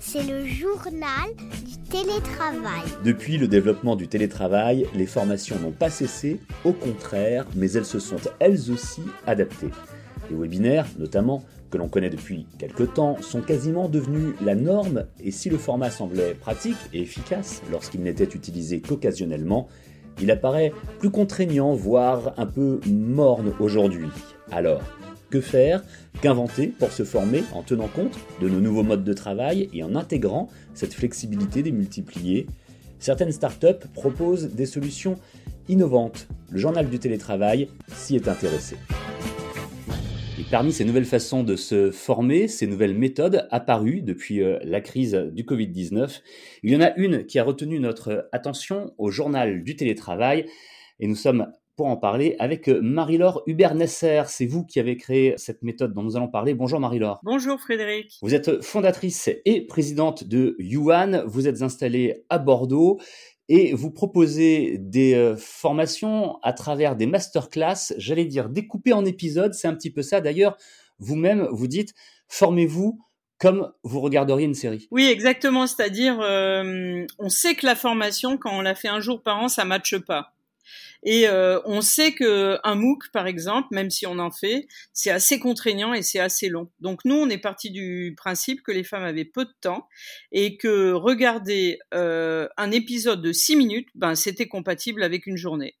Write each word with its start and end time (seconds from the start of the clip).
C'est 0.00 0.22
le 0.22 0.46
journal 0.46 1.28
du 1.64 1.76
télétravail. 1.90 2.84
Depuis 3.04 3.38
le 3.38 3.48
développement 3.48 3.96
du 3.96 4.08
télétravail, 4.08 4.86
les 4.94 5.06
formations 5.06 5.58
n'ont 5.58 5.72
pas 5.72 5.90
cessé, 5.90 6.40
au 6.64 6.72
contraire, 6.72 7.46
mais 7.54 7.70
elles 7.72 7.84
se 7.84 7.98
sont 7.98 8.16
elles 8.40 8.70
aussi 8.70 9.02
adaptées. 9.26 9.70
Les 10.30 10.36
webinaires, 10.36 10.86
notamment, 10.98 11.44
que 11.70 11.78
l'on 11.78 11.88
connaît 11.88 12.10
depuis 12.10 12.46
quelques 12.58 12.94
temps, 12.94 13.16
sont 13.20 13.42
quasiment 13.42 13.88
devenus 13.88 14.34
la 14.42 14.54
norme 14.54 15.04
et 15.20 15.30
si 15.30 15.50
le 15.50 15.58
format 15.58 15.90
semblait 15.90 16.34
pratique 16.34 16.78
et 16.92 17.02
efficace 17.02 17.62
lorsqu'il 17.70 18.02
n'était 18.02 18.24
utilisé 18.24 18.80
qu'occasionnellement, 18.80 19.68
il 20.20 20.30
apparaît 20.30 20.72
plus 20.98 21.10
contraignant, 21.10 21.74
voire 21.74 22.32
un 22.38 22.46
peu 22.46 22.80
morne 22.86 23.52
aujourd'hui. 23.60 24.08
Alors, 24.50 24.80
que 25.30 25.40
faire 25.40 25.82
Qu'inventer 26.20 26.68
pour 26.68 26.90
se 26.90 27.04
former 27.04 27.44
en 27.52 27.62
tenant 27.62 27.88
compte 27.88 28.18
de 28.40 28.48
nos 28.48 28.60
nouveaux 28.60 28.82
modes 28.82 29.04
de 29.04 29.12
travail 29.12 29.68
et 29.72 29.82
en 29.82 29.94
intégrant 29.94 30.48
cette 30.74 30.94
flexibilité 30.94 31.62
démultipliée 31.62 32.46
Certaines 32.98 33.32
startups 33.32 33.86
proposent 33.94 34.54
des 34.54 34.66
solutions 34.66 35.16
innovantes. 35.68 36.26
Le 36.50 36.58
journal 36.58 36.88
du 36.88 36.98
télétravail 36.98 37.68
s'y 37.92 38.16
est 38.16 38.26
intéressé. 38.26 38.76
Et 40.38 40.44
parmi 40.50 40.72
ces 40.72 40.84
nouvelles 40.84 41.04
façons 41.04 41.42
de 41.42 41.56
se 41.56 41.90
former, 41.90 42.48
ces 42.48 42.66
nouvelles 42.66 42.96
méthodes 42.96 43.46
apparues 43.50 44.02
depuis 44.02 44.42
euh, 44.42 44.58
la 44.62 44.80
crise 44.80 45.14
du 45.32 45.44
Covid-19, 45.44 46.20
il 46.62 46.70
y 46.70 46.76
en 46.76 46.80
a 46.80 46.94
une 46.96 47.26
qui 47.26 47.38
a 47.38 47.44
retenu 47.44 47.80
notre 47.80 48.28
attention 48.32 48.92
au 48.98 49.10
journal 49.10 49.62
du 49.62 49.76
télétravail. 49.76 50.46
Et 51.00 51.06
nous 51.06 51.16
sommes 51.16 51.48
pour 51.78 51.86
en 51.86 51.96
parler 51.96 52.34
avec 52.40 52.68
euh, 52.68 52.80
Marie-Laure 52.82 53.44
Hubert-Nesser. 53.46 54.24
C'est 54.26 54.46
vous 54.46 54.66
qui 54.66 54.80
avez 54.80 54.96
créé 54.96 55.34
cette 55.36 55.62
méthode 55.62 55.94
dont 55.94 56.02
nous 56.02 56.16
allons 56.16 56.26
parler. 56.26 56.52
Bonjour 56.52 56.80
Marie-Laure. 56.80 57.20
Bonjour 57.22 57.60
Frédéric. 57.60 58.18
Vous 58.20 58.34
êtes 58.34 58.62
fondatrice 58.64 59.30
et 59.44 59.60
présidente 59.60 60.24
de 60.24 60.56
Yuan. 60.58 61.22
Vous 61.26 61.46
êtes 61.46 61.62
installée 61.62 62.24
à 62.30 62.38
Bordeaux 62.38 62.98
et 63.48 63.72
vous 63.74 63.92
proposez 63.92 64.76
des 64.78 65.14
euh, 65.14 65.36
formations 65.36 66.40
à 66.42 66.52
travers 66.52 66.96
des 66.96 67.06
masterclass, 67.06 67.94
j'allais 67.96 68.24
dire 68.24 68.48
découpées 68.48 68.92
en 68.92 69.04
épisodes. 69.04 69.54
C'est 69.54 69.68
un 69.68 69.74
petit 69.74 69.92
peu 69.92 70.02
ça. 70.02 70.20
D'ailleurs, 70.20 70.56
vous-même, 70.98 71.46
vous 71.52 71.68
dites, 71.68 71.94
formez-vous 72.26 73.00
comme 73.38 73.72
vous 73.84 74.00
regarderiez 74.00 74.46
une 74.46 74.54
série. 74.54 74.88
Oui, 74.90 75.06
exactement. 75.06 75.68
C'est-à-dire, 75.68 76.18
euh, 76.20 77.06
on 77.20 77.28
sait 77.28 77.54
que 77.54 77.64
la 77.64 77.76
formation, 77.76 78.36
quand 78.36 78.50
on 78.52 78.62
la 78.62 78.74
fait 78.74 78.88
un 78.88 78.98
jour 78.98 79.22
par 79.22 79.38
an, 79.38 79.48
ça 79.48 79.64
matche 79.64 79.96
pas. 79.96 80.32
Et 81.02 81.28
euh, 81.28 81.60
on 81.64 81.80
sait 81.80 82.12
que 82.12 82.58
un 82.64 82.74
MOOC, 82.74 83.10
par 83.12 83.26
exemple, 83.26 83.68
même 83.70 83.90
si 83.90 84.06
on 84.06 84.18
en 84.18 84.30
fait, 84.30 84.66
c'est 84.92 85.10
assez 85.10 85.38
contraignant 85.38 85.94
et 85.94 86.02
c'est 86.02 86.18
assez 86.18 86.48
long. 86.48 86.70
Donc 86.80 87.04
nous, 87.04 87.14
on 87.14 87.28
est 87.28 87.38
parti 87.38 87.70
du 87.70 88.14
principe 88.16 88.62
que 88.62 88.72
les 88.72 88.84
femmes 88.84 89.04
avaient 89.04 89.24
peu 89.24 89.44
de 89.44 89.54
temps 89.60 89.86
et 90.32 90.56
que 90.56 90.92
regarder 90.92 91.78
euh, 91.94 92.48
un 92.56 92.70
épisode 92.72 93.22
de 93.22 93.32
six 93.32 93.56
minutes, 93.56 93.88
ben 93.94 94.14
c'était 94.14 94.48
compatible 94.48 95.02
avec 95.02 95.26
une 95.26 95.36
journée 95.36 95.76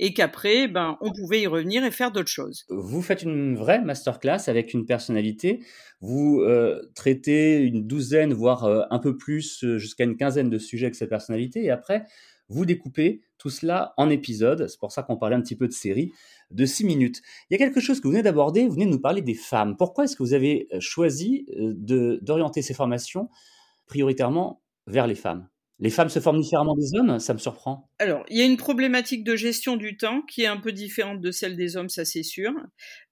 et 0.00 0.12
qu'après, 0.12 0.66
ben, 0.66 0.96
on 1.00 1.12
pouvait 1.12 1.42
y 1.42 1.46
revenir 1.46 1.84
et 1.84 1.92
faire 1.92 2.10
d'autres 2.10 2.30
choses. 2.30 2.64
Vous 2.68 3.00
faites 3.00 3.22
une 3.22 3.54
vraie 3.54 3.80
masterclass 3.80 4.48
avec 4.48 4.74
une 4.74 4.86
personnalité. 4.86 5.60
Vous 6.00 6.40
euh, 6.40 6.90
traitez 6.96 7.58
une 7.58 7.86
douzaine, 7.86 8.32
voire 8.32 8.64
un 8.90 8.98
peu 8.98 9.16
plus, 9.16 9.64
jusqu'à 9.76 10.02
une 10.02 10.16
quinzaine 10.16 10.50
de 10.50 10.58
sujets 10.58 10.86
avec 10.86 10.96
cette 10.96 11.10
personnalité. 11.10 11.62
Et 11.62 11.70
après, 11.70 12.06
vous 12.48 12.64
découpez 12.64 13.22
tout 13.38 13.50
cela 13.50 13.94
en 13.96 14.10
épisodes. 14.10 14.66
C'est 14.68 14.78
pour 14.78 14.92
ça 14.92 15.02
qu'on 15.02 15.16
parlait 15.16 15.36
un 15.36 15.40
petit 15.40 15.56
peu 15.56 15.66
de 15.66 15.72
série 15.72 16.12
de 16.50 16.64
6 16.64 16.84
minutes. 16.84 17.22
Il 17.50 17.54
y 17.54 17.56
a 17.56 17.58
quelque 17.58 17.80
chose 17.80 18.00
que 18.00 18.04
vous 18.04 18.12
venez 18.12 18.22
d'aborder, 18.22 18.66
vous 18.66 18.74
venez 18.74 18.86
de 18.86 18.90
nous 18.90 19.00
parler 19.00 19.22
des 19.22 19.34
femmes. 19.34 19.76
Pourquoi 19.76 20.04
est-ce 20.04 20.16
que 20.16 20.22
vous 20.22 20.34
avez 20.34 20.68
euh, 20.72 20.80
choisi 20.80 21.46
euh, 21.58 22.18
d'orienter 22.22 22.62
ces 22.62 22.74
formations 22.74 23.28
prioritairement 23.86 24.62
vers 24.86 25.06
les 25.06 25.14
femmes? 25.14 25.48
Les 25.80 25.90
femmes 25.90 26.08
se 26.08 26.20
forment 26.20 26.40
différemment 26.40 26.76
des 26.76 26.94
hommes? 26.94 27.18
Ça 27.18 27.34
me 27.34 27.38
surprend. 27.38 27.90
Alors, 28.04 28.26
il 28.28 28.36
y 28.36 28.42
a 28.42 28.44
une 28.44 28.58
problématique 28.58 29.24
de 29.24 29.34
gestion 29.34 29.78
du 29.78 29.96
temps 29.96 30.20
qui 30.20 30.42
est 30.42 30.46
un 30.46 30.58
peu 30.58 30.72
différente 30.72 31.22
de 31.22 31.30
celle 31.30 31.56
des 31.56 31.78
hommes, 31.78 31.88
ça 31.88 32.04
c'est 32.04 32.22
sûr. 32.22 32.52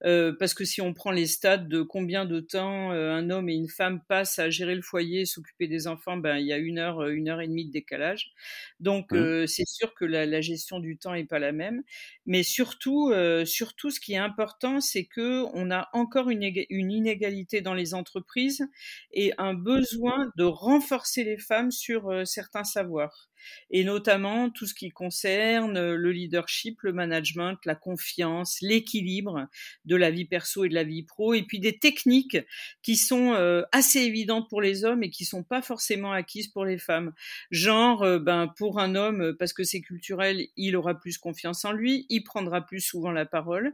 Euh, 0.05 0.35
parce 0.37 0.53
que 0.53 0.65
si 0.65 0.81
on 0.81 0.93
prend 0.93 1.09
les 1.09 1.25
stades 1.25 1.67
de 1.67 1.81
combien 1.81 2.25
de 2.25 2.39
temps 2.39 2.91
euh, 2.91 3.11
un 3.11 3.31
homme 3.31 3.49
et 3.49 3.55
une 3.55 3.69
femme 3.69 4.01
passent 4.07 4.37
à 4.37 4.51
gérer 4.51 4.75
le 4.75 4.83
foyer, 4.83 5.25
s'occuper 5.25 5.67
des 5.67 5.87
enfants, 5.87 6.17
ben 6.17 6.37
il 6.37 6.45
y 6.45 6.53
a 6.53 6.59
une 6.59 6.77
heure, 6.77 6.99
euh, 7.01 7.09
une 7.09 7.27
heure 7.27 7.41
et 7.41 7.47
demie 7.47 7.65
de 7.65 7.71
décalage. 7.71 8.33
Donc 8.79 9.13
mmh. 9.13 9.47
c'est 9.47 9.67
sûr 9.67 9.95
que 9.95 10.05
la, 10.05 10.41
gestion 10.41 10.79
du 10.79 10.99
temps 10.99 11.15
est 11.15 11.23
pas 11.23 11.39
la 11.39 11.53
même. 11.53 11.81
Mais 12.27 12.43
surtout, 12.43 13.11
surtout, 13.45 13.89
ce 13.89 13.99
qui 13.99 14.13
est 14.13 14.17
important, 14.17 14.79
c'est 14.79 15.05
que 15.05 15.45
on 15.55 15.71
a 15.71 15.89
encore 15.93 16.29
une, 16.29 16.43
une 16.69 16.91
inégalité 16.91 17.61
dans 17.61 17.73
les 17.73 17.95
entreprises 17.95 18.67
et 19.11 19.33
un 19.39 19.55
besoin 19.55 20.31
de 20.37 20.43
renforcer 20.43 21.23
les 21.23 21.39
femmes 21.39 21.71
sur 21.71 22.27
certains 22.27 22.63
savoir 22.63 23.29
et 23.69 23.83
notamment 23.83 24.49
tout 24.49 24.65
ce 24.65 24.73
qui 24.73 24.89
concerne 24.89 25.77
euh, 25.77 25.95
le 25.95 26.11
leadership, 26.11 26.81
le 26.81 26.93
management, 26.93 27.57
la 27.65 27.75
confiance, 27.75 28.57
l'équilibre 28.61 29.47
de 29.85 29.95
la 29.95 30.11
vie 30.11 30.25
perso 30.25 30.65
et 30.65 30.69
de 30.69 30.73
la 30.73 30.83
vie 30.83 31.03
pro, 31.03 31.33
et 31.33 31.43
puis 31.43 31.59
des 31.59 31.77
techniques 31.77 32.37
qui 32.81 32.95
sont 32.95 33.33
euh, 33.33 33.63
assez 33.71 33.99
évidentes 33.99 34.49
pour 34.49 34.61
les 34.61 34.85
hommes 34.85 35.03
et 35.03 35.09
qui 35.09 35.25
sont 35.25 35.43
pas 35.43 35.61
forcément 35.61 36.11
acquises 36.11 36.47
pour 36.47 36.65
les 36.65 36.77
femmes. 36.77 37.13
Genre, 37.51 38.03
euh, 38.03 38.19
ben 38.19 38.47
pour 38.57 38.79
un 38.79 38.95
homme, 38.95 39.35
parce 39.37 39.53
que 39.53 39.63
c'est 39.63 39.81
culturel, 39.81 40.47
il 40.55 40.75
aura 40.75 40.99
plus 40.99 41.17
confiance 41.17 41.65
en 41.65 41.71
lui, 41.71 42.05
il 42.09 42.23
prendra 42.23 42.65
plus 42.65 42.81
souvent 42.81 43.11
la 43.11 43.25
parole, 43.25 43.73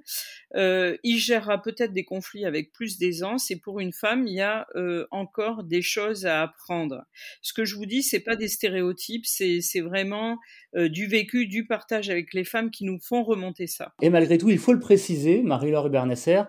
il 0.56 1.18
gérera 1.18 1.62
peut-être 1.62 1.94
des 1.94 2.04
conflits 2.04 2.46
avec 2.46 2.72
plus 2.72 2.98
d'aisance, 2.98 3.52
et 3.52 3.60
pour 3.60 3.80
une 3.80 3.94
femme, 3.94 4.28
il 4.28 4.36
y 4.36 4.42
a 4.42 4.68
encore 5.12 5.64
des 5.64 5.82
choses 5.82 6.26
à 6.26 6.42
apprendre. 6.44 7.06
Ce 7.42 7.54
que 7.54 7.66
je 7.66 7.76
vous 7.76 7.86
dis, 7.86 8.04
c'est 8.04 8.20
pas 8.20 8.36
des 8.36 8.48
stéréotypes, 8.48 9.26
c'est 9.26 9.59
c'est 9.62 9.82
vraiment 9.82 10.38
euh, 10.76 10.90
du 10.90 11.08
vécu, 11.08 11.48
du 11.48 11.66
partage 11.66 12.10
avec 12.10 12.34
les 12.34 12.44
femmes 12.44 12.72
qui 12.72 12.86
nous 12.86 13.00
font 13.00 13.24
remonter 13.24 13.68
ça. 13.68 13.94
Et 14.02 14.10
malgré 14.10 14.38
tout, 14.38 14.50
il 14.50 14.58
faut 14.58 14.74
le 14.74 14.80
préciser, 14.80 15.42
Marie-Laure 15.42 15.88
Hubert-Nesser, 15.88 16.44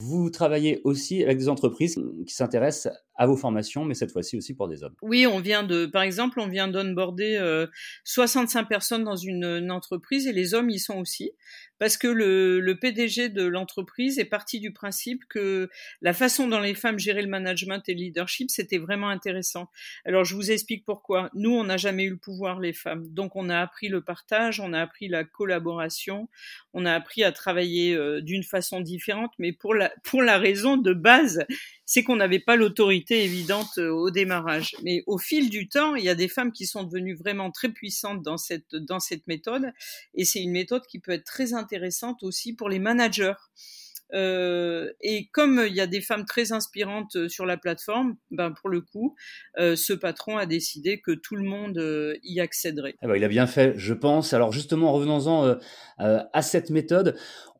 vous 0.00 0.30
travaillez 0.30 0.80
aussi 0.84 1.22
avec 1.22 1.38
des 1.38 1.48
entreprises 1.48 2.00
qui 2.26 2.34
s'intéressent 2.34 2.92
à 3.14 3.26
vos 3.26 3.36
formations, 3.36 3.84
mais 3.84 3.94
cette 3.94 4.12
fois-ci 4.12 4.36
aussi 4.36 4.54
pour 4.54 4.66
des 4.66 4.82
hommes. 4.82 4.94
Oui, 5.02 5.26
on 5.26 5.40
vient 5.40 5.62
de, 5.62 5.84
par 5.84 6.02
exemple, 6.02 6.40
on 6.40 6.48
vient 6.48 6.68
d'onboarder 6.68 7.36
euh, 7.36 7.66
65 8.04 8.66
personnes 8.66 9.04
dans 9.04 9.16
une, 9.16 9.44
une, 9.44 9.70
entreprise 9.70 10.26
et 10.26 10.32
les 10.32 10.54
hommes 10.54 10.70
y 10.70 10.78
sont 10.78 10.98
aussi, 10.98 11.32
parce 11.80 11.96
que 11.96 12.06
le, 12.06 12.76
PDG 12.78 13.30
de 13.30 13.44
l'entreprise 13.44 14.18
est 14.18 14.26
parti 14.26 14.60
du 14.60 14.70
principe 14.70 15.24
que 15.28 15.70
la 16.02 16.12
façon 16.12 16.46
dont 16.46 16.60
les 16.60 16.74
femmes 16.74 16.98
géraient 16.98 17.22
le 17.22 17.28
management 17.28 17.82
et 17.88 17.94
le 17.94 18.00
leadership, 18.00 18.50
c'était 18.50 18.76
vraiment 18.76 19.08
intéressant. 19.08 19.70
Alors 20.04 20.24
je 20.24 20.34
vous 20.34 20.50
explique 20.50 20.84
pourquoi. 20.84 21.30
Nous, 21.34 21.50
on 21.50 21.64
n'a 21.64 21.78
jamais 21.78 22.04
eu 22.04 22.10
le 22.10 22.18
pouvoir, 22.18 22.60
les 22.60 22.74
femmes, 22.74 23.08
donc 23.08 23.34
on 23.34 23.48
a 23.48 23.58
appris 23.58 23.88
le 23.88 24.02
partage, 24.02 24.60
on 24.60 24.74
a 24.74 24.80
appris 24.80 25.08
la 25.08 25.24
collaboration, 25.24 26.28
on 26.74 26.84
a 26.84 26.92
appris 26.92 27.24
à 27.24 27.32
travailler 27.32 27.94
euh, 27.94 28.20
d'une 28.20 28.44
façon 28.44 28.80
différente, 28.80 29.32
mais 29.38 29.52
pour 29.52 29.74
la 29.74 29.90
pour 30.04 30.22
la 30.22 30.36
raison 30.36 30.76
de 30.76 30.92
base, 30.92 31.46
c'est 31.86 32.04
qu'on 32.04 32.16
n'avait 32.16 32.40
pas 32.40 32.56
l'autorité 32.56 33.24
évidente 33.24 33.78
euh, 33.78 33.88
au 33.88 34.10
démarrage. 34.10 34.76
Mais 34.84 35.02
au 35.06 35.16
fil 35.16 35.48
du 35.48 35.68
temps, 35.68 35.94
il 35.94 36.04
y 36.04 36.10
a 36.10 36.14
des 36.14 36.28
femmes 36.28 36.52
qui 36.52 36.66
sont 36.66 36.84
devenues 36.84 37.16
vraiment 37.16 37.50
très 37.50 37.70
puissantes 37.70 38.22
dans 38.22 38.36
cette, 38.36 38.76
dans 38.76 39.00
cette 39.00 39.26
méthode. 39.26 39.72
Et 40.14 40.24
c'est 40.24 40.40
une 40.40 40.52
méthode 40.52 40.86
qui 40.86 41.00
peut 41.00 41.10
être 41.10 41.24
très 41.24 41.54
intéressante 41.54 41.69
aussi 42.22 42.54
pour 42.54 42.68
les 42.68 42.78
managers. 42.78 43.34
Euh, 44.12 44.90
et 45.00 45.28
comme 45.32 45.64
il 45.68 45.72
y 45.72 45.80
a 45.80 45.86
des 45.86 46.00
femmes 46.00 46.24
très 46.24 46.50
inspirantes 46.50 47.14
euh, 47.14 47.28
sur 47.28 47.46
la 47.46 47.56
plateforme, 47.56 48.16
ben 48.32 48.50
pour 48.50 48.68
le 48.68 48.80
coup, 48.80 49.14
ce 49.56 49.92
patron 49.92 50.36
a 50.36 50.46
décidé 50.46 51.00
que 51.00 51.12
tout 51.12 51.36
le 51.36 51.44
monde 51.44 51.80
y 52.24 52.40
accéderait. 52.40 52.96
Eh 53.02 53.06
ben, 53.06 53.14
il 53.14 53.22
a 53.22 53.28
bien 53.28 53.46
fait, 53.46 53.74
je 53.76 53.94
pense. 53.94 54.32
Alors 54.32 54.52
justement, 54.52 54.92
revenons-en 54.92 55.56
à 55.98 56.42
cette 56.42 56.70
méthode. 56.70 57.16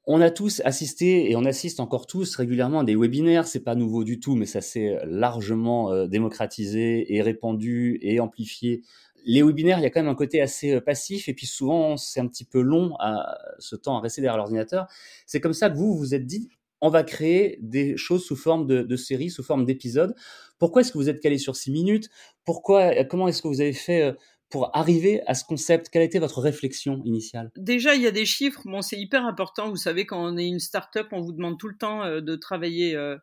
On 0.06 0.20
a 0.20 0.31
tous 0.31 0.60
assisté 0.65 1.31
et 1.31 1.37
on 1.37 1.44
assiste 1.44 1.78
encore 1.78 2.06
tous 2.06 2.34
régulièrement 2.34 2.81
à 2.81 2.84
des 2.84 2.97
webinaires. 2.97 3.47
C'est 3.47 3.62
pas 3.62 3.75
nouveau 3.75 4.03
du 4.03 4.19
tout, 4.19 4.34
mais 4.34 4.47
ça 4.47 4.60
s'est 4.60 4.99
largement 5.05 5.93
euh, 5.93 6.06
démocratisé 6.06 7.14
et 7.14 7.23
répandu 7.23 7.99
et 8.02 8.19
amplifié. 8.19 8.82
Les 9.25 9.43
webinaires, 9.43 9.78
il 9.78 9.82
y 9.82 9.87
a 9.87 9.90
quand 9.90 10.00
même 10.00 10.11
un 10.11 10.14
côté 10.14 10.40
assez 10.40 10.72
euh, 10.72 10.81
passif 10.81 11.28
et 11.28 11.34
puis 11.34 11.46
souvent 11.46 11.96
c'est 11.96 12.20
un 12.20 12.26
petit 12.26 12.44
peu 12.44 12.61
long 12.61 12.94
à 12.99 13.38
ce 13.58 13.76
temps 13.76 13.96
à 13.96 14.00
rester 14.00 14.20
derrière 14.20 14.38
l'ordinateur. 14.38 14.87
C'est 15.26 15.40
comme 15.40 15.52
ça 15.52 15.70
que 15.70 15.76
vous 15.76 15.96
vous 15.96 16.14
êtes 16.14 16.26
dit, 16.26 16.49
on 16.81 16.88
va 16.88 17.02
créer 17.02 17.58
des 17.61 17.96
choses 17.96 18.25
sous 18.25 18.37
forme 18.37 18.67
de, 18.67 18.96
séries, 18.96 19.31
sous 19.31 19.43
forme 19.43 19.67
d'épisodes. 19.67 20.14
Pourquoi 20.58 20.81
est-ce 20.81 20.93
que 20.93 20.99
vous 20.99 21.11
êtes 21.11 21.20
calé 21.20 21.38
sur 21.38 21.56
six 21.56 21.70
minutes? 21.70 22.08
Pourquoi 22.44 23.05
Comment 23.05 23.28
est-ce 23.28 23.43
que 23.43 23.49
vous 23.49 23.61
avez 23.61 23.75
fait 23.75 24.02
euh, 24.02 24.12
pour 24.50 24.75
arriver 24.76 25.23
à 25.26 25.34
ce 25.34 25.44
concept? 25.44 25.88
Quelle 25.88 26.02
a 26.02 26.06
été 26.06 26.19
votre 26.19 26.40
réflexion 26.40 27.02
initiale? 27.05 27.50
Déjà, 27.56 27.94
il 27.94 28.02
y 28.02 28.06
a 28.06 28.11
des 28.11 28.26
chiffres. 28.26 28.62
Bon, 28.64 28.82
c'est 28.82 28.99
hyper 28.99 29.25
important. 29.25 29.70
Vous 29.70 29.76
savez, 29.76 30.06
quand 30.06 30.23
on 30.23 30.37
est 30.37 30.46
une 30.46 30.58
start-up, 30.58 31.08
on 31.12 31.20
vous 31.20 31.32
demande 31.32 31.58
tout 31.58 31.69
le 31.69 31.76
temps 31.76 32.02
euh, 32.05 32.20
de 32.20 32.34
travailler 32.37 32.94
euh, 32.94 33.16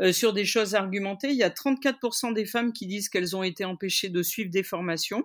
euh, 0.00 0.12
sur 0.12 0.32
des 0.32 0.44
choses 0.44 0.74
argumentées. 0.74 1.30
Il 1.30 1.36
y 1.36 1.44
a 1.44 1.50
34% 1.50 2.34
des 2.34 2.44
femmes 2.44 2.72
qui 2.72 2.86
disent 2.86 3.08
qu'elles 3.08 3.36
ont 3.36 3.44
été 3.44 3.64
empêchées 3.64 4.08
de 4.08 4.22
suivre 4.22 4.50
des 4.50 4.64
formations. 4.64 5.24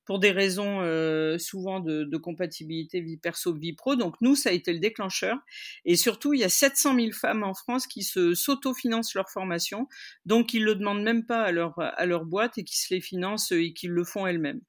pour 0.11 0.19
des 0.19 0.31
raisons 0.31 0.81
euh, 0.81 1.37
souvent 1.37 1.79
de, 1.79 2.17
compatibilité 2.17 2.99
vie 2.99 3.15
perso 3.15 3.53
vie 3.53 3.71
pro. 3.71 3.95
Donc 3.95 4.15
nous, 4.19 4.35
ça 4.35 4.49
a 4.49 4.51
été 4.51 4.73
le 4.73 4.79
déclencheur. 4.79 5.37
Et 5.85 5.95
surtout, 5.95 6.33
il 6.33 6.41
y 6.41 6.43
a 6.43 6.49
700 6.49 6.95
000 6.95 7.11
femmes 7.13 7.43
en 7.43 7.53
France 7.53 7.87
qui 7.87 8.03
se 8.03 8.33
s'autofinancent 8.33 9.15
leur 9.15 9.29
formation, 9.29 9.87
donc 10.25 10.53
ils 10.53 10.65
le 10.65 10.75
demandent 10.75 11.01
même 11.01 11.25
pas 11.25 11.43
à 11.43 11.53
leur 11.53 11.79
à 11.79 12.05
leur 12.05 12.25
boîte 12.25 12.57
et 12.57 12.65
qui 12.65 12.77
se 12.77 12.93
les 12.93 12.99
financent 12.99 13.53
et 13.53 13.71
qui 13.71 13.87
le 13.87 14.03
font 14.03 14.27
elles-mêmes. 14.27 14.59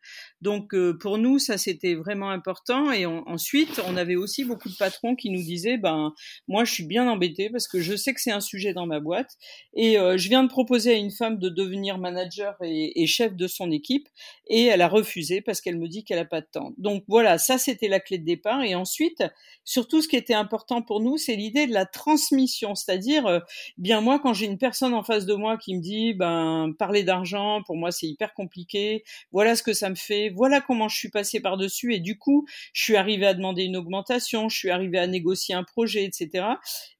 Donc 0.42 0.74
euh, 0.74 0.96
pour 0.96 1.18
nous, 1.18 1.40
ça 1.40 1.58
c'était 1.58 1.96
vraiment 1.96 2.30
important. 2.30 2.92
Et 2.92 3.04
ensuite, 3.04 3.82
on 3.88 3.96
avait 3.96 4.14
aussi 4.14 4.44
beaucoup 4.44 4.68
de 4.68 4.76
patrons 4.76 5.16
qui 5.16 5.30
nous 5.30 5.42
disaient, 5.42 5.76
ben 5.76 6.14
moi, 6.46 6.62
je 6.62 6.72
suis 6.72 6.86
bien 6.86 7.08
embêté 7.08 7.50
parce 7.50 7.66
que 7.66 7.80
je 7.80 7.96
sais 7.96 8.14
que 8.14 8.20
c'est 8.20 8.30
un 8.30 8.40
sujet 8.40 8.74
dans 8.74 8.86
ma 8.86 9.00
boîte 9.00 9.32
et 9.74 9.98
euh, 9.98 10.16
je 10.16 10.28
viens 10.28 10.44
de 10.44 10.48
proposer 10.48 10.92
à 10.92 10.96
une 10.96 11.10
femme 11.10 11.40
de 11.40 11.48
devenir 11.48 11.98
manager 11.98 12.54
et 12.60 13.06
chef 13.08 13.34
de 13.34 13.48
son 13.48 13.72
équipe 13.72 14.08
et 14.46 14.66
elle 14.66 14.82
a 14.82 14.88
refusé 14.88 15.31
parce 15.40 15.60
qu'elle 15.60 15.78
me 15.78 15.88
dit 15.88 16.04
qu'elle 16.04 16.18
a 16.18 16.24
pas 16.24 16.40
de 16.40 16.46
temps. 16.50 16.72
Donc 16.78 17.04
voilà, 17.08 17.38
ça 17.38 17.58
c'était 17.58 17.88
la 17.88 18.00
clé 18.00 18.18
de 18.18 18.24
départ. 18.24 18.62
Et 18.62 18.74
ensuite, 18.74 19.22
surtout 19.64 20.02
ce 20.02 20.08
qui 20.08 20.16
était 20.16 20.34
important 20.34 20.82
pour 20.82 21.00
nous, 21.00 21.16
c'est 21.16 21.36
l'idée 21.36 21.66
de 21.66 21.72
la 21.72 21.86
transmission, 21.86 22.74
c'est-à-dire, 22.74 23.26
euh, 23.26 23.40
bien 23.78 24.00
moi 24.00 24.18
quand 24.18 24.34
j'ai 24.34 24.46
une 24.46 24.58
personne 24.58 24.94
en 24.94 25.02
face 25.02 25.26
de 25.26 25.34
moi 25.34 25.56
qui 25.56 25.74
me 25.74 25.80
dit, 25.80 26.14
ben 26.14 26.72
parler 26.78 27.02
d'argent 27.02 27.62
pour 27.64 27.76
moi 27.76 27.90
c'est 27.90 28.06
hyper 28.06 28.34
compliqué. 28.34 29.04
Voilà 29.32 29.56
ce 29.56 29.62
que 29.62 29.72
ça 29.72 29.88
me 29.90 29.94
fait. 29.94 30.30
Voilà 30.30 30.60
comment 30.60 30.88
je 30.88 30.96
suis 30.96 31.10
passé 31.10 31.40
par 31.40 31.56
dessus 31.56 31.94
et 31.94 32.00
du 32.00 32.18
coup 32.18 32.46
je 32.72 32.82
suis 32.82 32.96
arrivé 32.96 33.26
à 33.26 33.34
demander 33.34 33.64
une 33.64 33.76
augmentation, 33.76 34.48
je 34.48 34.56
suis 34.56 34.70
arrivé 34.70 34.98
à 34.98 35.06
négocier 35.06 35.54
un 35.54 35.64
projet, 35.64 36.04
etc. 36.04 36.46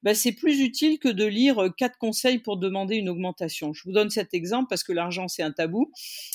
Ben, 0.02 0.14
c'est 0.14 0.32
plus 0.32 0.60
utile 0.60 0.98
que 0.98 1.08
de 1.08 1.24
lire 1.24 1.62
euh, 1.62 1.70
quatre 1.70 1.98
conseils 1.98 2.38
pour 2.38 2.56
demander 2.56 2.96
une 2.96 3.08
augmentation. 3.08 3.72
Je 3.72 3.82
vous 3.84 3.92
donne 3.92 4.10
cet 4.10 4.34
exemple 4.34 4.66
parce 4.68 4.84
que 4.84 4.92
l'argent 4.92 5.28
c'est 5.28 5.42
un 5.42 5.52
tabou, 5.52 5.92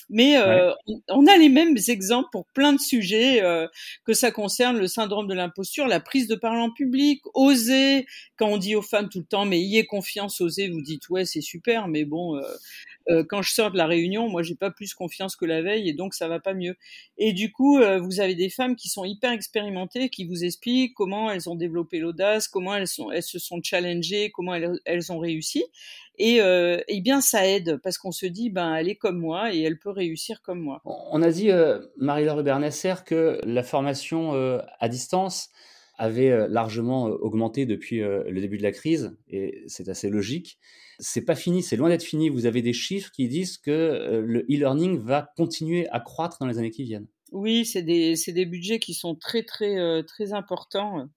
mais 0.10 0.38
euh, 0.38 0.72
on 1.10 1.26
a 1.28 1.38
les 1.38 1.50
mêmes 1.50 1.76
exemples 1.89 2.29
pour 2.31 2.45
plein 2.47 2.74
de 2.74 2.79
sujets, 2.79 3.41
euh, 3.41 3.68
que 4.06 4.13
ça 4.13 4.31
concerne 4.31 4.77
le 4.77 4.88
syndrome 4.88 5.27
de 5.27 5.33
l'imposture, 5.33 5.88
la 5.88 6.00
prise 6.00 6.27
de 6.27 6.35
parole 6.35 6.59
en 6.59 6.71
public, 6.71 7.21
oser, 7.33 8.06
quand 8.38 8.47
on 8.47 8.57
dit 8.57 8.75
aux 8.75 8.81
femmes 8.81 9.09
tout 9.09 9.19
le 9.19 9.25
temps, 9.25 9.45
mais 9.45 9.59
ayez 9.59 9.85
confiance, 9.85 10.41
osez, 10.41 10.69
vous 10.69 10.81
dites 10.81 11.09
ouais 11.09 11.25
c'est 11.25 11.41
super, 11.41 11.88
mais 11.88 12.06
bon, 12.06 12.35
euh, 12.35 12.41
euh, 13.09 13.24
quand 13.27 13.41
je 13.41 13.53
sors 13.53 13.71
de 13.71 13.77
la 13.77 13.85
réunion, 13.85 14.29
moi 14.29 14.44
j'ai 14.44 14.56
pas 14.56 14.71
plus 14.71 14.94
confiance 14.94 15.35
que 15.35 15.45
la 15.45 15.62
veille 15.62 15.89
et 15.89 15.94
donc 15.94 16.13
ça 16.13 16.27
va 16.27 16.39
pas 16.39 16.53
mieux. 16.53 16.75
Et 17.18 17.33
du 17.33 17.51
coup, 17.51 17.79
vous 18.01 18.19
avez 18.19 18.35
des 18.35 18.50
femmes 18.50 18.75
qui 18.75 18.89
sont 18.89 19.06
hyper 19.06 19.31
expérimentées, 19.31 20.09
qui 20.09 20.25
vous 20.25 20.44
expliquent 20.44 20.94
comment 20.94 21.31
elles 21.31 21.50
ont 21.50 21.56
développé 21.56 22.00
l'audace, 22.00 22.47
comment 22.47 22.75
elles 22.75 22.88
sont, 22.88 23.12
elles 23.12 23.24
se 23.24 23.39
sont 23.39 23.62
challengées, 23.63 24.29
comment 24.31 24.53
elles, 24.53 24.79
elles 24.85 25.12
ont 25.12 25.19
réussi. 25.19 25.63
Et 26.18 26.42
euh, 26.42 26.80
eh 26.88 27.02
bien, 27.02 27.22
ça 27.22 27.48
aide 27.48 27.78
parce 27.84 27.98
qu'on 27.98 28.12
se 28.12 28.25
dit, 28.25 28.50
ben, 28.50 28.74
elle 28.75 28.90
est 28.90 28.96
comme 28.96 29.19
moi 29.19 29.54
et 29.54 29.62
elle 29.62 29.78
peut 29.78 29.92
réussir 29.92 30.42
comme 30.42 30.60
moi. 30.60 30.81
On 30.86 31.22
a 31.22 31.30
dit, 31.30 31.52
euh, 31.52 31.80
Marie-Laure 31.98 32.40
Hubert-Nasser, 32.40 32.96
que 33.06 33.40
la 33.44 33.64
formation 33.64 34.34
euh, 34.34 34.60
à 34.80 34.90
distance 34.90 35.50
avait 36.00 36.48
largement 36.48 37.06
augmenté 37.06 37.66
depuis 37.66 38.02
le 38.02 38.40
début 38.40 38.60
de 38.60 38.64
la 38.64 38.72
crise 38.72 39.18
et 39.30 39.64
c'est 39.66 39.90
assez 39.90 40.12
logique. 40.12 40.60
C'est 41.00 41.25
pas 41.25 41.34
fini, 41.34 41.64
c'est 41.64 41.75
loin 41.75 41.90
d'être 41.90 42.04
fini. 42.04 42.30
Vous 42.30 42.46
avez 42.46 42.62
des 42.62 42.74
chiffres 42.74 43.10
qui 43.12 43.28
disent 43.28 43.58
que 43.58 44.22
le 44.24 44.42
e-learning 44.42 45.00
va 45.00 45.31
continuer 45.36 45.90
à 45.90 46.00
croître 46.00 46.38
dans 46.40 46.46
les 46.46 46.60
années 46.60 46.70
qui 46.70 46.84
viennent. 46.84 47.08
Oui, 47.31 47.66
c'est 47.66 47.81
des, 47.81 48.13
des 48.28 48.46
budgets 48.46 48.78
qui 48.78 48.94
sont 48.94 49.16
très 49.16 49.42
très 49.42 50.04
très 50.04 50.34
importants 50.34 51.10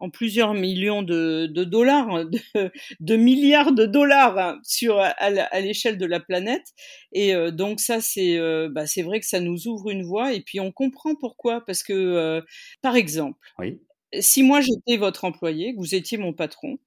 en 0.00 0.10
plusieurs 0.10 0.54
millions 0.54 1.02
de, 1.02 1.46
de 1.46 1.64
dollars, 1.64 2.10
hein, 2.10 2.24
de, 2.24 2.70
de, 3.00 3.16
milliards 3.16 3.72
de 3.72 3.86
dollars 3.86 4.38
hein, 4.38 4.60
sur 4.62 4.98
à, 4.98 5.60
l'échelle 5.60 5.98
de 5.98 6.06
la 6.06 6.20
planète. 6.20 6.72
Et 7.12 7.34
euh, 7.34 7.50
donc 7.50 7.80
ça, 7.80 8.00
c'est 8.00 8.36
euh, 8.38 8.68
bah, 8.70 8.86
c'est 8.86 9.02
vrai 9.02 9.20
que 9.20 9.26
ça 9.26 9.40
nous 9.40 9.66
ouvre 9.68 9.90
une 9.90 10.02
voie. 10.02 10.34
Et 10.34 10.40
puis 10.40 10.60
on 10.60 10.72
comprend 10.72 11.14
pourquoi, 11.14 11.64
parce 11.64 11.82
que 11.82 11.92
euh, 11.92 12.40
par 12.82 12.96
exemple, 12.96 13.38
oui. 13.58 13.80
si 14.20 14.42
moi 14.42 14.60
j'étais 14.60 14.96
votre 14.96 15.24
employé, 15.24 15.74
que 15.74 15.78
vous 15.78 15.94
étiez 15.94 16.18
mon 16.18 16.32
patron, 16.32 16.78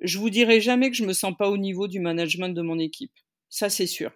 je 0.00 0.18
vous 0.18 0.30
dirais 0.30 0.60
jamais 0.60 0.90
que 0.90 0.96
je 0.96 1.04
me 1.04 1.12
sens 1.12 1.34
pas 1.36 1.50
au 1.50 1.56
niveau 1.56 1.88
du 1.88 2.00
management 2.00 2.50
de 2.50 2.62
mon 2.62 2.78
équipe. 2.78 3.12
Ça 3.48 3.68
c'est 3.70 3.86
sûr. 3.86 4.12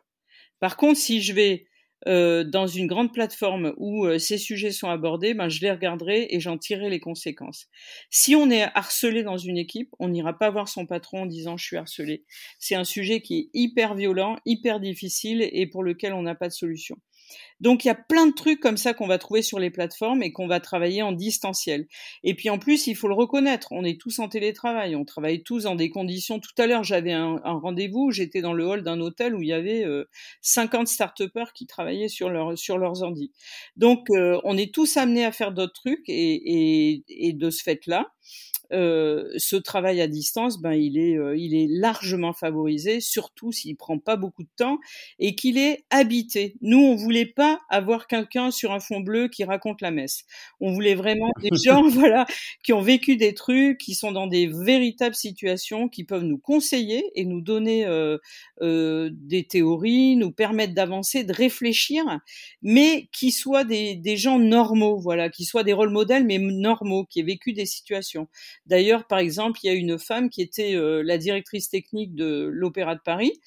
Par 0.61 0.77
contre, 0.77 0.99
si 0.99 1.23
je 1.23 1.33
vais 1.33 1.68
euh, 2.07 2.45
dans 2.45 2.67
une 2.67 2.87
grande 2.87 3.13
plateforme 3.13 3.75
où 3.77 4.07
euh, 4.07 4.19
ces 4.19 4.39
sujets 4.39 4.71
sont 4.71 4.89
abordés, 4.89 5.35
ben, 5.35 5.49
je 5.49 5.61
les 5.61 5.71
regarderai 5.71 6.29
et 6.31 6.39
j'en 6.39 6.57
tirerai 6.57 6.91
les 6.91 7.01
conséquences. 7.01 7.67
Si 8.11 8.37
on 8.37 8.51
est 8.51 8.69
harcelé 8.75 9.25
dans 9.25 9.37
une 9.37 9.59
équipe, 9.59 9.91
on 9.99 10.09
n'ira 10.09 10.39
pas 10.39 10.51
voir 10.51 10.69
son 10.69 10.87
patron 10.87 11.23
en 11.23 11.27
disant 11.27 11.57
je 11.57 11.65
suis 11.65 11.77
harcelé. 11.77 12.25
C'est 12.59 12.77
un 12.77 12.85
sujet 12.85 13.21
qui 13.21 13.39
est 13.39 13.51
hyper 13.53 13.95
violent, 13.95 14.37
hyper 14.47 14.79
difficile 14.79 15.49
et 15.51 15.67
pour 15.67 15.83
lequel 15.83 16.13
on 16.13 16.23
n'a 16.23 16.35
pas 16.35 16.49
de 16.49 16.53
solution. 16.53 16.97
Donc 17.61 17.85
il 17.85 17.89
y 17.89 17.91
a 17.91 17.95
plein 17.95 18.27
de 18.27 18.33
trucs 18.33 18.61
comme 18.61 18.77
ça 18.77 18.95
qu'on 18.95 19.07
va 19.07 19.19
trouver 19.19 19.43
sur 19.43 19.59
les 19.59 19.71
plateformes 19.71 20.23
et 20.23 20.33
qu'on 20.33 20.47
va 20.47 20.61
travailler 20.61 21.03
en 21.03 21.13
distanciel. 21.13 21.87
Et 22.23 22.35
puis 22.35 22.51
en 22.51 22.59
plus, 22.59 22.87
il 22.87 22.95
faut 22.95 23.09
le 23.09 23.15
reconnaître, 23.15 23.69
on 23.73 23.85
est 23.85 24.01
tous 24.01 24.19
en 24.19 24.29
télétravail, 24.29 24.97
on 24.97 25.05
travaille 25.05 25.43
tous 25.43 25.65
dans 25.65 25.75
des 25.75 25.91
conditions. 25.91 26.39
Tout 26.39 26.51
à 26.59 26.67
l'heure, 26.67 26.85
j'avais 26.85 27.13
un, 27.13 27.41
rendez-vous, 27.45 28.11
j'étais 28.11 28.41
dans 28.41 28.53
le 28.53 28.67
hall 28.67 28.83
d'un 28.83 29.01
hôtel 29.01 29.35
où 29.35 29.43
il 29.43 29.49
y 29.49 29.53
avait 29.53 29.85
50 30.43 30.83
euh, 30.83 30.87
start 30.87 31.19
qui 31.55 31.67
travaillaient 31.67 32.09
sur, 32.09 32.31
leur, 32.31 32.57
sur 32.57 32.79
leurs 32.79 33.03
ordi. 33.03 33.33
Donc 33.77 34.11
euh, 34.11 34.41
on 34.45 34.57
est 34.57 34.73
tous 34.73 34.97
amenés 34.97 35.25
à 35.25 35.33
faire 35.33 35.53
d'autres 35.53 35.73
trucs 35.73 36.05
et, 36.09 37.03
de 37.35 37.51
ce 37.51 37.63
fait-là, 37.63 38.11
euh, 38.73 39.31
ce 39.39 39.57
travail 39.57 40.01
à 40.01 40.09
distance, 40.09 40.61
ben 40.61 40.73
il 40.73 40.99
est, 40.99 41.17
euh, 41.17 41.37
il 41.37 41.55
est 41.55 41.69
largement 41.71 42.35
favorisé, 42.35 43.01
surtout 43.01 43.51
s'il 43.51 43.77
prend 43.77 43.99
pas 43.99 44.17
beaucoup 44.17 44.43
de 44.43 44.51
temps 44.57 44.79
et 45.19 45.35
qu'il 45.35 45.57
est 45.57 45.85
habité. 45.91 46.57
Nous, 46.61 46.79
on 46.79 46.95
voulait 46.95 47.27
pas 47.27 47.48
avoir 47.69 48.07
quelqu'un 48.07 48.51
sur 48.51 48.73
un 48.73 48.81
fond 48.81 49.01
bleu 49.01 49.29
qui 49.29 49.45
raconte 49.45 49.81
la 49.81 49.91
messe. 49.91 50.25
On 50.61 50.73
voulait 50.73 50.95
vraiment 50.95 51.31
des 51.43 51.51
gens, 51.65 51.89
voilà, 51.89 52.27
qui 52.63 52.73
ont 52.73 52.81
vécu 52.81 53.17
des 53.17 53.35
trucs, 53.35 53.79
qui 53.79 53.95
sont 53.95 54.13
dans 54.13 54.27
des 54.27 54.47
véritables 54.47 55.15
situations, 55.15 55.89
qui 55.89 56.05
peuvent 56.05 56.25
nous 56.25 56.39
conseiller 56.39 57.05
et 57.15 57.25
nous 57.25 57.41
donner 57.41 57.87
euh, 57.87 58.19
euh 58.63 59.11
des 59.13 59.45
théories, 59.45 60.17
nous 60.17 60.33
permettre 60.33 60.75
d'avancer, 60.75 61.25
de 61.25 61.33
réfléchir, 61.33 62.05
mais 62.63 63.09
qui 63.13 63.31
soient 63.31 63.65
des, 63.65 63.95
des 63.95 64.17
gens 64.17 64.39
normaux, 64.39 64.99
voilà, 64.99 65.29
qui 65.29 65.45
soient 65.45 65.65
des 65.65 65.73
rôles 65.73 65.91
modèles, 65.91 66.25
mais 66.25 66.39
normaux, 66.39 67.05
qui 67.05 67.21
aient 67.21 67.25
vécu 67.25 67.53
des 67.53 67.67
situations. 67.67 68.29
D'ailleurs, 68.67 69.07
par 69.07 69.19
exemple, 69.19 69.61
il 69.63 69.67
y 69.67 69.71
a 69.71 69.75
une 69.75 69.99
femme 69.99 70.31
qui 70.31 70.43
était 70.43 70.75
euh, 70.75 71.03
la 71.03 71.19
directrice 71.19 71.69
technique 71.69 72.15
de 72.15 72.49
l'Opéra 72.53 72.95
de 72.95 73.01
Paris 73.01 73.41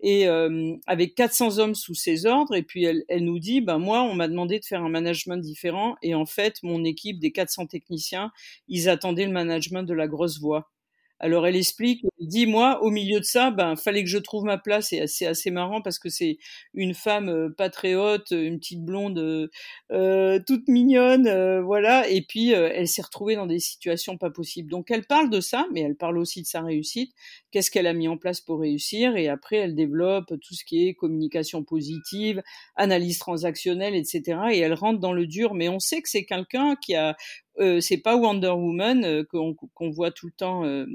et 0.00 0.28
euh, 0.28 0.74
avec 0.86 1.14
400 1.14 1.58
hommes 1.58 1.74
sous 1.74 1.94
ses 1.94 2.26
ordres. 2.26 2.54
Et 2.54 2.62
puis 2.62 2.84
elle, 2.84 3.04
nous 3.24 3.38
dit, 3.38 3.60
ben 3.60 3.78
moi, 3.78 4.02
on 4.02 4.14
m'a 4.14 4.28
demandé 4.28 4.58
de 4.58 4.64
faire 4.64 4.82
un 4.82 4.88
management 4.88 5.38
différent. 5.38 5.96
Et 6.02 6.14
en 6.14 6.26
fait, 6.26 6.62
mon 6.62 6.84
équipe 6.84 7.18
des 7.18 7.32
400 7.32 7.66
techniciens, 7.66 8.30
ils 8.68 8.88
attendaient 8.88 9.26
le 9.26 9.32
management 9.32 9.82
de 9.82 9.94
la 9.94 10.08
grosse 10.08 10.40
voix. 10.40 10.70
Alors 11.18 11.46
elle 11.46 11.56
explique, 11.56 12.04
dit 12.20 12.46
moi 12.46 12.82
au 12.82 12.90
milieu 12.90 13.20
de 13.20 13.24
ça, 13.24 13.50
ben 13.50 13.74
fallait 13.74 14.04
que 14.04 14.10
je 14.10 14.18
trouve 14.18 14.44
ma 14.44 14.58
place 14.58 14.92
et 14.92 15.06
c'est 15.06 15.24
assez 15.24 15.50
marrant 15.50 15.80
parce 15.80 15.98
que 15.98 16.10
c'est 16.10 16.36
une 16.74 16.92
femme 16.92 17.30
euh, 17.30 17.48
pas 17.48 17.70
très 17.70 17.94
haute, 17.94 18.32
une 18.32 18.58
petite 18.58 18.84
blonde 18.84 19.18
euh, 19.18 19.48
euh 19.92 20.38
toute 20.46 20.68
mignonne, 20.68 21.26
euh, 21.26 21.62
voilà. 21.62 22.06
Et 22.10 22.20
puis 22.20 22.50
elle 22.50 22.86
s'est 22.86 23.02
retrouvée 23.02 23.34
dans 23.34 23.46
des 23.46 23.60
situations 23.60 24.18
pas 24.18 24.30
possibles. 24.30 24.70
Donc 24.70 24.90
elle 24.90 25.06
parle 25.06 25.30
de 25.30 25.40
ça, 25.40 25.66
mais 25.72 25.80
elle 25.80 25.96
parle 25.96 26.18
aussi 26.18 26.42
de 26.42 26.46
sa 26.46 26.60
réussite. 26.60 27.12
Qu'est-ce 27.50 27.70
qu'elle 27.70 27.86
a 27.86 27.94
mis 27.94 28.08
en 28.08 28.18
place 28.18 28.42
pour 28.42 28.60
réussir? 28.60 29.16
Et 29.16 29.28
après 29.28 29.56
elle 29.56 29.74
développe 29.74 30.26
tout 30.28 30.54
ce 30.54 30.64
qui 30.66 30.86
est 30.86 30.94
communication 30.94 31.64
positive, 31.64 32.42
analyse 32.76 33.18
transactionnelle, 33.18 33.94
etc. 33.94 34.38
Et 34.52 34.58
elle 34.58 34.74
rentre 34.74 35.00
dans 35.00 35.14
le 35.14 35.26
dur. 35.26 35.54
Mais 35.54 35.70
on 35.70 35.78
sait 35.78 36.02
que 36.02 36.10
c'est 36.10 36.26
quelqu'un 36.26 36.76
qui 36.76 36.94
a 36.94 37.16
euh, 37.58 37.80
c'est 37.80 37.96
pas 37.96 38.16
Wonder 38.16 38.48
Woman 38.48 39.04
euh, 39.04 39.24
qu'on 39.24 39.90
voit 39.90 40.10
tout 40.10 40.26
le 40.26 40.32
temps 40.32 40.64
euh, 40.64 40.86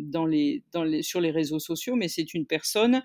sur 1.02 1.22
les 1.22 1.32
réseaux 1.32 1.60
sociaux, 1.60 1.96
mais 1.96 2.08
c'est 2.08 2.34
une 2.34 2.46
personne 2.46 3.02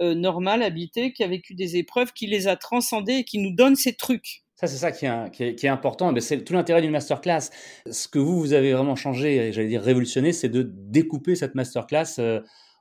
euh, 0.00 0.14
normale, 0.14 0.62
habitée, 0.62 1.12
qui 1.12 1.22
a 1.22 1.28
vécu 1.28 1.54
des 1.54 1.76
épreuves, 1.76 2.12
qui 2.12 2.26
les 2.26 2.48
a 2.48 2.56
transcendées 2.56 3.14
et 3.14 3.24
qui 3.24 3.38
nous 3.38 3.54
donne 3.54 3.76
ces 3.76 3.94
trucs. 3.94 4.42
Ça, 4.56 4.66
c'est 4.68 4.76
ça 4.76 4.92
qui 4.92 5.06
est, 5.06 5.30
qui 5.32 5.42
est, 5.42 5.54
qui 5.54 5.66
est 5.66 5.70
important. 5.70 6.14
C'est 6.20 6.44
tout 6.44 6.52
l'intérêt 6.52 6.80
d'une 6.80 6.92
masterclass. 6.92 7.50
Ce 7.90 8.06
que 8.08 8.18
vous, 8.18 8.38
vous 8.38 8.52
avez 8.52 8.72
vraiment 8.72 8.96
changé, 8.96 9.52
j'allais 9.52 9.68
dire 9.68 9.82
révolutionné, 9.82 10.32
c'est 10.32 10.48
de 10.48 10.62
découper 10.62 11.34
cette 11.34 11.54
masterclass 11.54 12.20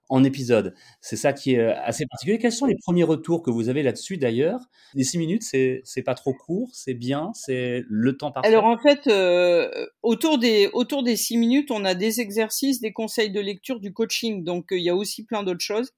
en 0.09 0.23
épisode. 0.23 0.75
C'est 1.01 1.15
ça 1.15 1.33
qui 1.33 1.53
est 1.53 1.59
euh, 1.59 1.73
assez 1.83 2.05
particulier. 2.05 2.37
Quels 2.37 2.51
sont 2.51 2.65
les 2.65 2.75
premiers 2.75 3.03
retours 3.03 3.41
que 3.41 3.49
vous 3.49 3.69
avez 3.69 3.83
là-dessus 3.83 4.17
d'ailleurs? 4.17 4.59
Les 4.93 5.03
six 5.03 5.17
minutes, 5.17 5.43
c'est 5.43 6.03
pas 6.05 6.13
trop 6.13 6.33
court, 6.33 6.69
c'est 6.73 6.93
bien, 6.93 7.31
c'est 7.33 7.83
le 7.87 8.15
temps 8.17 8.31
parfait? 8.31 8.47
Alors 8.47 8.65
en 8.65 8.77
fait, 8.77 9.07
euh, 9.07 9.69
autour 10.03 10.37
des 10.37 10.69
autour 10.73 11.03
des 11.03 11.15
six 11.15 11.37
minutes, 11.37 11.71
on 11.71 11.85
a 11.85 11.95
des 11.95 12.21
exercices, 12.21 12.79
des 12.79 12.91
conseils 12.93 13.31
de 13.31 13.39
lecture, 13.39 13.79
du 13.79 13.93
coaching. 13.93 14.43
Donc 14.43 14.71
euh, 14.71 14.77
il 14.77 14.83
y 14.83 14.89
a 14.89 14.95
aussi 14.95 15.25
plein 15.25 15.43
d'autres 15.43 15.63
choses. 15.63 15.91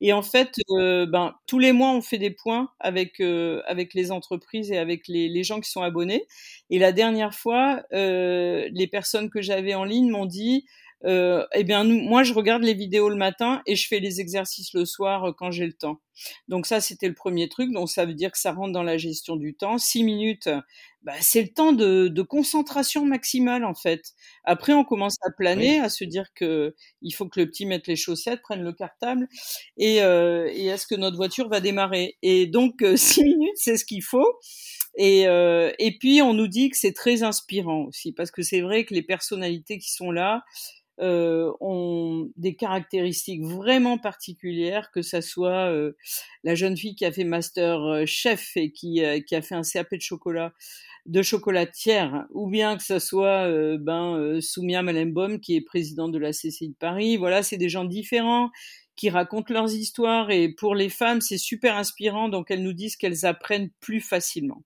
Et 0.00 0.12
en 0.12 0.22
fait, 0.22 0.56
ben 0.68 1.34
tous 1.46 1.58
les 1.58 1.72
mois, 1.72 1.92
on 1.92 2.00
fait 2.00 2.18
des 2.18 2.30
points 2.30 2.70
avec 2.80 3.20
avec 3.20 3.94
les 3.94 4.10
entreprises 4.10 4.72
et 4.72 4.78
avec 4.78 5.06
les 5.06 5.44
gens 5.44 5.60
qui 5.60 5.70
sont 5.70 5.82
abonnés. 5.82 6.26
Et 6.70 6.78
la 6.78 6.92
dernière 6.92 7.34
fois, 7.34 7.82
les 7.92 8.88
personnes 8.90 9.30
que 9.30 9.42
j'avais 9.42 9.74
en 9.74 9.84
ligne 9.84 10.10
m'ont 10.10 10.26
dit 10.26 10.64
euh, 11.04 11.46
eh 11.54 11.64
bien, 11.64 11.84
nous, 11.84 12.00
moi, 12.00 12.22
je 12.22 12.34
regarde 12.34 12.62
les 12.62 12.74
vidéos 12.74 13.08
le 13.08 13.16
matin 13.16 13.62
et 13.66 13.76
je 13.76 13.88
fais 13.88 14.00
les 14.00 14.20
exercices 14.20 14.74
le 14.74 14.84
soir 14.84 15.24
euh, 15.24 15.32
quand 15.36 15.50
j'ai 15.50 15.66
le 15.66 15.72
temps. 15.72 16.00
Donc 16.48 16.66
ça, 16.66 16.80
c'était 16.80 17.08
le 17.08 17.14
premier 17.14 17.48
truc. 17.48 17.72
Donc 17.72 17.88
ça 17.88 18.04
veut 18.04 18.14
dire 18.14 18.32
que 18.32 18.38
ça 18.38 18.52
rentre 18.52 18.72
dans 18.72 18.82
la 18.82 18.98
gestion 18.98 19.36
du 19.36 19.54
temps. 19.54 19.78
Six 19.78 20.04
minutes, 20.04 20.48
bah, 21.02 21.14
c'est 21.22 21.40
le 21.40 21.48
temps 21.48 21.72
de, 21.72 22.08
de, 22.08 22.22
concentration 22.22 23.06
maximale 23.06 23.64
en 23.64 23.74
fait. 23.74 24.12
Après, 24.44 24.74
on 24.74 24.84
commence 24.84 25.16
à 25.22 25.30
planer, 25.30 25.80
à 25.80 25.88
se 25.88 26.04
dire 26.04 26.26
que 26.34 26.74
il 27.00 27.12
faut 27.12 27.26
que 27.26 27.40
le 27.40 27.46
petit 27.46 27.64
mette 27.64 27.86
les 27.86 27.96
chaussettes, 27.96 28.42
prenne 28.42 28.62
le 28.62 28.74
cartable, 28.74 29.26
et, 29.78 30.02
euh, 30.02 30.50
et 30.52 30.66
est-ce 30.66 30.86
que 30.86 30.94
notre 30.94 31.16
voiture 31.16 31.48
va 31.48 31.60
démarrer? 31.60 32.18
Et 32.20 32.46
donc 32.46 32.82
euh, 32.82 32.96
six 32.98 33.24
minutes, 33.24 33.56
c'est 33.56 33.78
ce 33.78 33.86
qu'il 33.86 34.02
faut. 34.02 34.38
Et, 34.96 35.26
euh, 35.26 35.72
et 35.78 35.96
puis 35.98 36.20
on 36.20 36.34
nous 36.34 36.48
dit 36.48 36.68
que 36.68 36.76
c'est 36.76 36.92
très 36.92 37.22
inspirant 37.22 37.84
aussi, 37.84 38.12
parce 38.12 38.30
que 38.30 38.42
c'est 38.42 38.60
vrai 38.60 38.84
que 38.84 38.92
les 38.92 39.02
personnalités 39.02 39.78
qui 39.78 39.90
sont 39.90 40.10
là, 40.10 40.44
euh, 41.00 41.52
ont 41.60 42.30
des 42.36 42.54
caractéristiques 42.56 43.42
vraiment 43.42 43.96
particulières, 43.96 44.90
que 44.90 45.00
ça 45.00 45.22
soit 45.22 45.70
euh, 45.72 45.92
la 46.44 46.54
jeune 46.54 46.76
fille 46.76 46.94
qui 46.94 47.06
a 47.06 47.12
fait 47.12 47.24
master 47.24 47.80
euh, 47.80 48.04
chef 48.06 48.56
et 48.56 48.70
qui, 48.70 49.02
qui 49.26 49.34
a 49.34 49.42
fait 49.42 49.54
un 49.54 49.62
CAP 49.62 49.94
de 49.94 50.00
chocolat, 50.00 50.52
de 51.06 51.22
chocolatière, 51.22 52.26
ou 52.30 52.48
bien 52.48 52.76
que 52.76 52.82
ça 52.82 53.00
soit 53.00 53.50
ben 53.78 54.40
Soumia 54.42 54.82
Malembaum 54.82 55.40
qui 55.40 55.56
est 55.56 55.62
présidente 55.62 56.12
de 56.12 56.18
la 56.18 56.32
CCI 56.32 56.68
de 56.68 56.74
Paris. 56.78 57.16
Voilà, 57.16 57.42
c'est 57.42 57.56
des 57.56 57.70
gens 57.70 57.84
différents 57.84 58.50
qui 58.96 59.08
racontent 59.08 59.54
leurs 59.54 59.72
histoires 59.72 60.30
et 60.30 60.50
pour 60.50 60.74
les 60.74 60.90
femmes 60.90 61.22
c'est 61.22 61.38
super 61.38 61.76
inspirant, 61.76 62.28
donc 62.28 62.50
elles 62.50 62.62
nous 62.62 62.74
disent 62.74 62.96
qu'elles 62.96 63.24
apprennent 63.24 63.70
plus 63.80 64.00
facilement. 64.00 64.62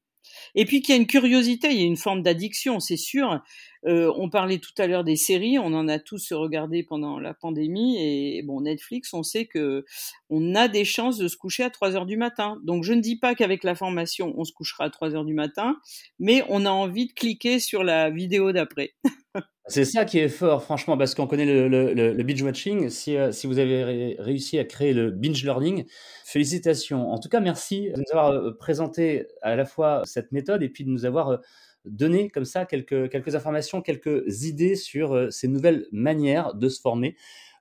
Et 0.54 0.64
puis 0.64 0.82
qu'il 0.82 0.94
y 0.94 0.99
a 0.99 1.00
une 1.00 1.06
curiosité, 1.06 1.68
il 1.70 1.80
y 1.80 1.82
a 1.82 1.87
une 1.87 1.96
forme 1.96 2.23
d'addiction, 2.23 2.80
c'est 2.80 2.96
sûr. 2.96 3.40
Euh, 3.87 4.12
on 4.16 4.30
parlait 4.30 4.58
tout 4.58 4.73
à 4.78 4.87
l'heure 4.87 5.04
des 5.04 5.16
séries, 5.16 5.58
on 5.58 5.75
en 5.75 5.88
a 5.88 5.99
tous 5.99 6.32
regardé 6.32 6.82
pendant 6.82 7.18
la 7.18 7.34
pandémie 7.34 7.96
et 7.99 8.42
bon 8.42 8.62
Netflix, 8.62 9.12
on 9.12 9.23
sait 9.23 9.46
que 9.46 9.84
on 10.30 10.54
a 10.54 10.68
des 10.68 10.84
chances 10.84 11.18
de 11.18 11.28
se 11.28 11.37
coucher 11.37 11.64
à 11.64 11.70
3 11.70 11.96
heures 11.96 12.06
du 12.06 12.16
matin. 12.16 12.58
Donc 12.64 12.84
je 12.84 12.94
ne 12.94 13.00
dis 13.00 13.18
pas 13.18 13.34
qu'avec 13.34 13.62
la 13.62 13.75
formation 13.75 14.32
on 14.37 14.44
se 14.44 14.52
couchera 14.52 14.84
à 14.84 14.90
3 14.90 15.14
heures 15.14 15.25
du 15.26 15.34
matin, 15.34 15.76
mais 16.18 16.42
on 16.49 16.64
a 16.64 16.70
envie 16.70 17.06
de 17.06 17.12
cliquer 17.12 17.58
sur 17.58 17.84
la 17.84 18.11
vidéo 18.11 18.52
d'après. 18.52 18.94
C'est 19.67 19.87
ça 19.87 20.05
qui 20.05 20.19
est 20.19 20.29
fort, 20.29 20.62
franchement, 20.62 20.99
parce 20.99 21.14
qu'on 21.14 21.26
connaît 21.26 21.47
le, 21.47 22.23
binge 22.23 22.43
watching. 22.43 22.91
Si, 22.91 23.17
euh, 23.17 23.31
vous 23.45 23.59
avez 23.59 24.14
réussi 24.19 24.59
à 24.59 24.64
créer 24.64 24.93
le 24.93 25.11
binge 25.11 25.43
learning, 25.43 25.87
félicitations. 26.25 27.11
En 27.11 27.19
tout 27.19 27.29
cas, 27.29 27.41
merci 27.41 27.91
de 27.91 27.97
nous 27.97 28.12
avoir 28.12 28.33
euh, 28.33 28.53
présenté 28.53 29.26
à 29.41 29.57
la 29.57 29.64
fois 29.64 30.03
cette 30.05 30.33
méthode 30.33 30.62
et 30.62 30.69
puis 30.69 30.85
de 30.85 30.91
nous 30.91 31.07
avoir 31.07 31.41
donner 31.85 32.31
comme 32.31 32.45
ça 32.45 32.64
quelques, 32.64 33.35
informations, 33.35 33.83
quelques 33.83 34.45
idées 34.45 34.76
sur 34.76 35.14
euh, 35.14 35.31
ces 35.31 35.49
nouvelles 35.49 35.87
manières 35.93 36.55
de 36.55 36.69
se 36.69 36.81
former. 36.81 37.17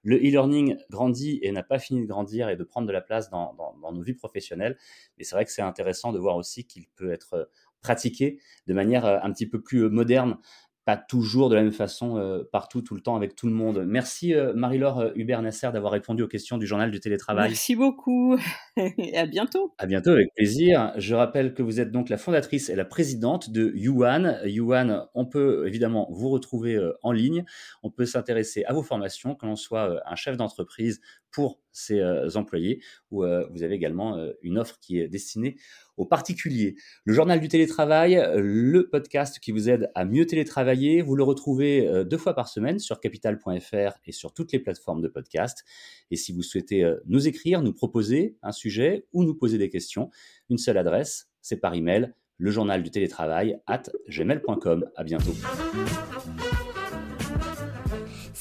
Le 0.06 0.18
e-learning 0.18 0.77
grandit 0.89 1.39
et 1.44 1.51
n'a 1.53 1.63
pas 1.63 1.80
fini 1.80 2.01
de 2.01 2.08
grandir 2.08 2.50
et 2.50 2.58
de 2.58 2.63
prendre 2.65 2.88
de 2.88 2.92
la 2.92 3.00
place 3.00 3.30
dans, 3.30 3.53
dans, 3.53 3.94
nos 3.94 4.01
vies 4.01 4.13
professionnelles. 4.13 4.77
Et 5.18 5.24
c'est 5.24 5.34
vrai 5.36 5.46
que 5.46 5.51
c'est 5.51 5.62
intéressant 5.62 6.12
de 6.12 6.20
voir 6.20 6.36
aussi 6.36 6.65
qu'il 6.65 6.88
peut 6.96 7.13
être 7.13 7.34
euh, 7.36 7.46
pratiqué 7.82 8.39
de 8.68 8.74
manière 8.74 9.06
euh, 9.06 9.20
un 9.22 9.32
petit 9.32 9.48
peu 9.48 9.62
plus 9.62 9.89
moderne 9.89 10.38
pas 10.85 10.97
toujours 10.97 11.49
de 11.49 11.55
la 11.55 11.63
même 11.63 11.71
façon 11.71 12.17
euh, 12.17 12.43
partout, 12.51 12.81
tout 12.81 12.95
le 12.95 13.01
temps, 13.01 13.15
avec 13.15 13.35
tout 13.35 13.47
le 13.47 13.53
monde. 13.53 13.85
Merci 13.87 14.33
euh, 14.33 14.53
Marie-Laure 14.53 14.99
euh, 14.99 15.11
Hubert-Nasser 15.15 15.69
d'avoir 15.71 15.93
répondu 15.93 16.23
aux 16.23 16.27
questions 16.27 16.57
du 16.57 16.67
journal 16.67 16.91
du 16.91 16.99
télétravail. 16.99 17.49
Merci 17.49 17.75
beaucoup 17.75 18.37
et 18.75 19.17
à 19.17 19.25
bientôt. 19.25 19.73
À 19.77 19.85
bientôt, 19.85 20.11
avec 20.11 20.33
plaisir. 20.35 20.91
Je 20.97 21.15
rappelle 21.15 21.53
que 21.53 21.63
vous 21.63 21.79
êtes 21.79 21.91
donc 21.91 22.09
la 22.09 22.17
fondatrice 22.17 22.69
et 22.69 22.75
la 22.75 22.85
présidente 22.85 23.49
de 23.49 23.71
Yuan. 23.75 24.39
Yuan, 24.45 25.07
on 25.13 25.25
peut 25.25 25.65
évidemment 25.67 26.07
vous 26.11 26.29
retrouver 26.29 26.77
en 27.01 27.11
ligne. 27.11 27.45
On 27.81 27.89
peut 27.89 28.05
s'intéresser 28.05 28.65
à 28.65 28.73
vos 28.73 28.83
formations, 28.83 29.35
que 29.35 29.45
l'on 29.45 29.55
soit 29.55 30.01
un 30.05 30.15
chef 30.15 30.35
d'entreprise 30.35 30.99
pour 31.31 31.62
ses 31.74 32.01
employés, 32.38 32.82
ou 33.12 33.24
vous 33.24 33.63
avez 33.63 33.74
également 33.74 34.18
une 34.42 34.58
offre 34.58 34.77
qui 34.80 35.00
est 35.00 35.08
destinée 35.08 35.58
aux 35.98 36.06
particuliers. 36.06 36.75
Le 37.06 37.13
journal 37.13 37.39
du 37.39 37.48
télétravail, 37.48 38.22
le 38.36 38.89
podcast 38.89 39.39
qui 39.39 39.51
vous 39.51 39.70
aide 39.70 39.92
à 39.96 40.06
mieux 40.06 40.25
télétravailler, 40.25 41.01
vous 41.01 41.15
le 41.15 41.24
retrouvez 41.24 41.88
euh, 41.88 42.03
deux 42.03 42.18
fois 42.18 42.34
par 42.34 42.48
semaine 42.48 42.80
sur 42.80 43.00
capital.fr 43.00 43.98
et 44.06 44.12
sur 44.12 44.34
toutes 44.34 44.51
les 44.51 44.60
plateformes 44.60 45.01
de 45.01 45.08
podcast. 45.08 45.63
Et 46.12 46.15
si 46.15 46.34
vous 46.34 46.44
souhaitez 46.44 46.84
euh, 46.84 47.00
nous 47.06 47.27
écrire, 47.27 47.62
nous 47.62 47.74
proposer 47.74 48.38
un 48.42 48.51
sujet 48.51 49.06
ou 49.13 49.24
nous 49.24 49.36
poser 49.36 49.58
des 49.58 49.70
questions, 49.70 50.10
une 50.50 50.58
seule 50.58 50.77
adresse, 50.77 51.30
c'est 51.42 51.58
par 51.58 51.74
email, 51.74 52.13
le 52.38 52.51
journal 52.51 52.84
du 52.84 52.92
télétravail 52.92 53.60
at 53.68 53.84
gmail.com. 54.10 54.89
À 54.96 55.03
bientôt. 55.03 55.34